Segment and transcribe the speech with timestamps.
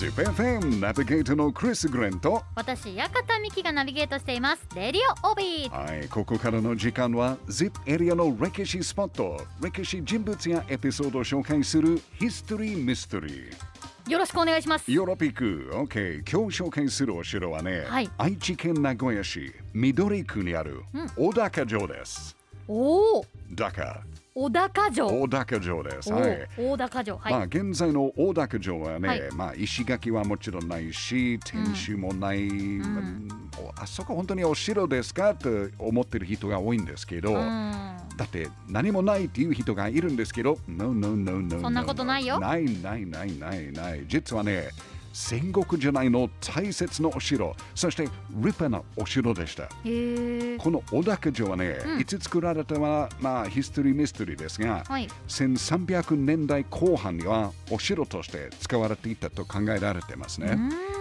[0.00, 4.66] ZIPFM ナビゲーターのクリス・グレンと私館美希がナビゲートしています。
[4.74, 5.70] レディオオビー。
[5.70, 14.90] はい、ここからの時間は ZIP エリアの歴史スポット歴史人物やエピソードを紹介するヒストリー・ミステリーよろしくお願いします。
[14.90, 15.70] ヨーロピック。
[15.70, 18.10] OK 今日紹介するお城はね、はい。
[18.16, 20.80] 愛知県名古屋市緑区にある
[21.14, 22.34] 小高城です、
[22.70, 23.24] おお
[23.56, 24.00] 高
[24.32, 25.08] 小高城。
[25.08, 26.12] 小高城です。
[26.12, 26.48] おはい。
[26.56, 27.18] お大高城。
[27.18, 29.22] はい、まあ現在の大高城はね、はい。
[29.32, 33.00] まあ石垣はもちろんないし天守もない、ま
[33.76, 37.72] ああそこ本当にお城ですかって思ってる人が多いんですけど、うん。
[38.16, 42.38] だって何もないっていう人がいるんですけど No, no, no, no, no そんなことないよ。
[42.38, 44.04] ないないないないない。
[44.06, 44.68] 実はね
[45.12, 47.54] 戦国時代の大切なお城。
[47.74, 49.64] そして立派なお城でした。
[49.64, 52.00] この小高城はね、うん。
[52.00, 55.08] いつ作られたはまあヒストリーミステリーですが、はい。
[55.28, 60.58] 1300年代後半にはお城として使われていたと考えられていますね。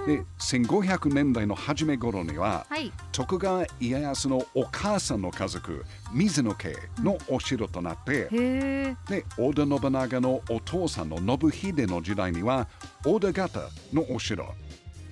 [0.08, 2.92] で1500年代の初め頃にははい。
[3.12, 8.96] 徳川家康のお母さんの家族水野家のお城となって、へえ。
[9.08, 12.68] で織田信長のお父さんの信秀の時代には
[13.06, 13.62] 織田方
[13.94, 14.46] のお城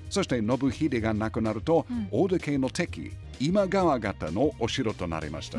[0.10, 5.58] そして信秀が亡くなると、うん織田家の敵今川方のお城となりました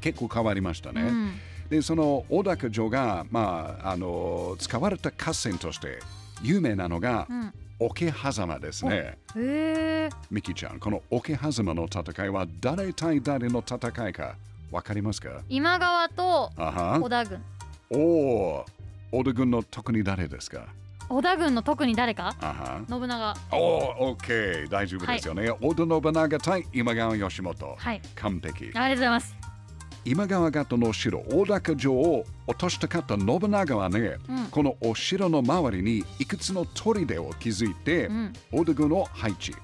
[0.00, 1.32] 結構変わりましたね、うん
[1.70, 5.98] でその小高城が、まあ、あの使われた合戦として
[6.42, 9.18] 有名なのがうん桶狭間ですね。
[10.30, 14.36] ミキちゃん、この桶狭間の戦いは誰対誰の戦いか
[14.70, 17.42] わかりますか今川と織田軍
[17.90, 18.64] おお、
[19.10, 20.68] 織田軍の特に誰ですか
[21.08, 22.34] 織田軍の特に誰か？
[22.40, 25.50] あは信長おお、オッケー、大丈夫ですよね。
[25.60, 27.74] 織田信長対今川義元。
[27.78, 28.64] はい完璧。
[28.64, 29.36] ありがとうございます
[30.06, 39.54] 今川方の城、大高城を落としたかった信長はね、うんこのお城の周りにいくつの砦を築いて、うん織田軍を配置。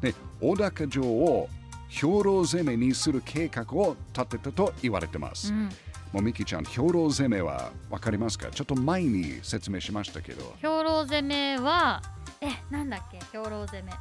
[0.00, 1.48] で、大高城を
[1.88, 5.52] 兵糧攻めにする計画を立てたと言われてます。
[5.52, 5.70] うん
[6.12, 8.48] もうミキちゃん、兵糧攻めは分かりますか？
[8.50, 10.54] ちょっと前に説明しましたけど。
[10.60, 12.02] 兵糧攻めは
[12.40, 13.18] えなんだっけ？
[13.30, 13.92] 兵糧攻め。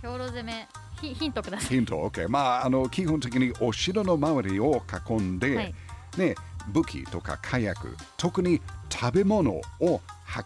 [0.00, 0.68] 兵糧攻め。
[1.00, 1.68] ヒヒントください。
[1.68, 2.28] ヒント、OK。
[2.28, 5.74] まあ、あの、基本的にお城の周りを囲んで、はい。
[6.16, 6.34] ね、
[6.68, 10.00] 武器とか火薬、特に食べ物を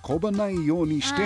[0.08, 1.22] 運ばないようにして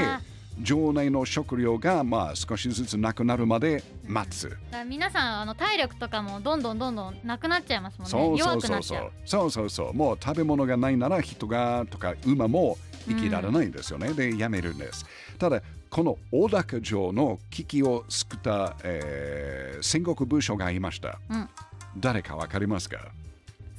[0.62, 4.56] あ、城内の食料が、まあ、少しずつなくなるまで待つ。
[4.86, 9.10] 皆さんあの体力とかもどんどんどんどんなくなっちゃいますもんねそうそ弱うそうそう。
[9.24, 9.94] そうそうそう。
[9.94, 12.76] もう食べ物がないなら人がとか馬も
[13.08, 14.12] 生きられないんですよね。
[14.12, 15.04] で、やめるんです。
[15.38, 21.18] ただ、この大高城の危機を救った、えー戦国武将がいました。
[21.30, 21.48] うん
[21.96, 22.98] 誰かわかりますか？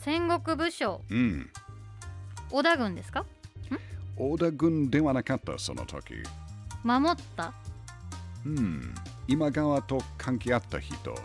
[0.03, 1.49] 戦国武将うん。
[2.49, 3.25] 織田軍ですか？
[4.17, 6.15] 織田軍ではなかった、その時。
[6.83, 7.53] 守った
[8.45, 8.95] うん。
[9.27, 11.15] 今川と関係あった人。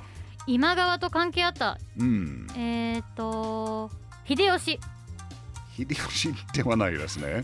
[0.47, 2.47] 今川と関係あったうん。
[2.56, 3.91] えっ、ー、と
[4.27, 4.78] 秀吉
[5.77, 7.43] 秀吉ではないですね。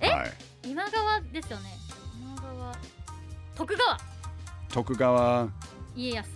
[0.00, 0.08] え？
[0.08, 0.32] はい。
[0.64, 1.70] 今川ですよね
[2.20, 2.76] 今川
[3.54, 3.98] 徳川
[4.68, 5.48] 徳川、
[5.94, 6.28] 家康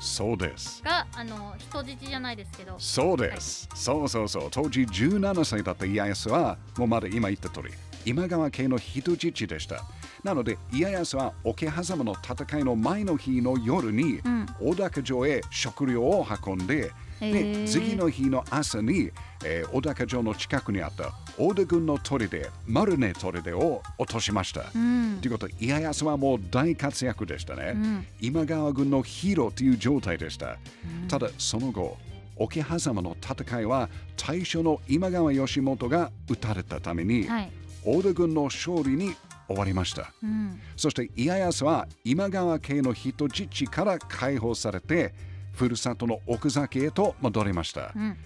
[0.00, 0.82] そうです。
[0.82, 3.68] があの人質じゃないですけどそうです。
[3.74, 4.48] そうそうそう。
[4.50, 7.70] 当時17歳だった家康は、もうまだ今言った通り、
[8.06, 9.84] 今川家の人質でした。
[10.22, 19.10] なので、家康は桶狭間の戦いの前の日の夜に、うん大高城へ食料を運んで、へでー次の日の朝に、
[19.44, 22.28] えー、小高城の近くにあった大田軍の砦、
[22.66, 24.66] 丸根砦を落としました。
[24.74, 27.72] うんということで、家康はもう大活躍でしたね。
[27.74, 30.58] うん今川軍のヒーローという状態でした。
[31.08, 31.96] ただ、その後、
[32.36, 37.50] 桶狭間の戦いは大将の今川義元が撃たれたために、はい
[37.82, 39.14] 大田軍の勝利に
[39.50, 40.12] 終わりました。
[40.22, 45.12] うんそして家康は今川家の人質から解放されて、
[45.52, 47.92] ふるさとの奥崎へと戻りました。
[47.94, 48.16] うん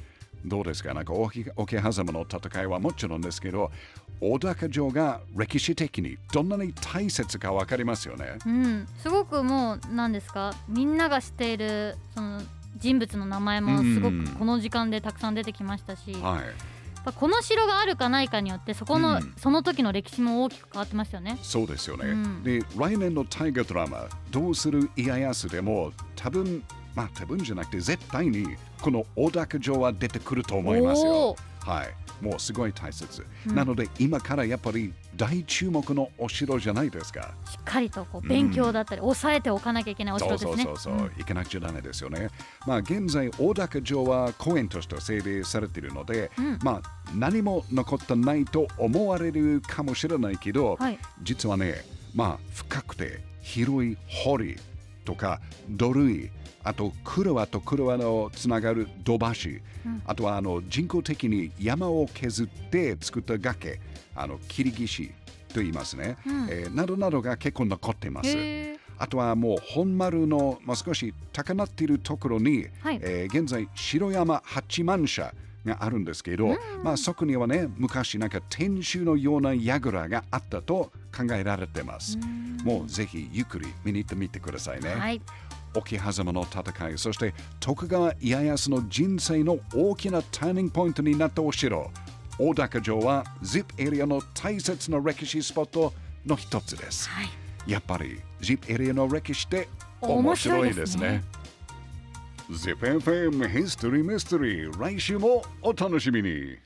[0.45, 0.93] どうですか？
[0.93, 3.73] なんか桶桶狭間の戦いはもちろんですけど、
[4.21, 8.37] 大高城が歴史的にどんなに大切かわかりますよね。
[8.45, 10.53] うん、すごくもう何ですか？
[10.69, 12.43] みんなが知っているその
[12.77, 16.74] 人物の名前もすごうんくこの時間でたくさん出てきましたし、はい。
[17.05, 21.39] ぱこの城があるかないかによってそこの、うんその時の歴史も大きく変わってますよね。
[21.43, 22.07] そうですよね。
[22.07, 26.63] うんで、来年の大河ドラマ、どうする家康でも、多分
[26.95, 31.37] まあ多分じゃなくて、絶対にこの大高城は出てくると思いますよお。
[31.61, 32.04] はい。
[32.25, 33.27] もうすごい大切。
[33.47, 37.35] うんなので、今からやっぱり大注目のお城じゃないですか。
[37.45, 40.65] しっかりとこう勉強だったり、抑えておかなきゃいけないおそう城ですね。
[40.65, 42.31] そうそうそう、ん行かなくちゃダメですよね。
[42.67, 46.83] まあ現在、大高城は公園として整備されているので、うんまあ
[47.15, 51.85] 何も残ってないと思われるかもしれないけど、はい実はね、
[52.15, 54.57] まあ深くて広い堀
[55.05, 56.31] とか土塁
[56.65, 59.27] あと車と車のつながる土橋、
[59.85, 60.03] うん。
[60.07, 63.81] あとはあの人工的に山を削って作った崖。
[64.17, 65.09] あの切り岸
[65.53, 66.47] と言いますね、うん。
[66.49, 68.37] えーなどなどが結構残っています。
[68.97, 73.01] あとはもう本丸の、まあ、少し高鳴っているところに、はい。
[73.03, 75.35] えー現在白山八幡社
[75.67, 82.19] があるんですけど、まあ、そこにはね昔なんか天守のような櫓があったと考えられてます。
[82.65, 84.95] もうぜひゆっくり見に行ってみてくださいね。
[84.95, 85.21] はい
[85.77, 91.91] 沖狭間の戦いそして徳川家康の人生の大きなターニングポイントになったお城
[92.39, 95.93] 大高城は ZIP エリアの大切な歴史スポット
[96.25, 97.09] の一つです。
[97.09, 97.29] はい
[97.67, 99.69] やっぱり ZIP エリアの歴史って
[100.01, 101.25] 面白いですね。
[102.51, 106.59] ZIPFM History Mystery 来週もお楽しみに